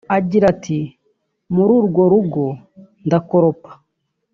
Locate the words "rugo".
2.11-2.45